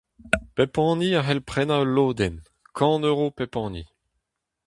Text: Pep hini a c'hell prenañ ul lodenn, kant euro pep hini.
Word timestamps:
Pep 0.55 0.73
hini 0.83 1.09
a 1.15 1.21
c'hell 1.23 1.45
prenañ 1.49 1.81
ul 1.83 1.93
lodenn, 1.97 2.37
kant 2.77 3.05
euro 3.09 3.25
pep 3.37 3.53
hini. 3.61 3.83